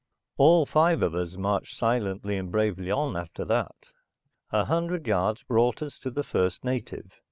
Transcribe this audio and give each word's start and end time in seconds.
All 0.37 0.65
five 0.65 1.03
of 1.03 1.13
us 1.13 1.37
marched 1.37 1.77
silently, 1.77 2.35
and 2.35 2.51
bravely, 2.51 2.89
on 2.89 3.15
after 3.15 3.45
that. 3.45 3.91
A 4.51 4.65
hundred 4.65 5.05
yards 5.05 5.43
brought 5.43 5.83
us 5.83 5.99
to 5.99 6.09
the 6.09 6.23
first 6.23 6.63
native. 6.65 7.19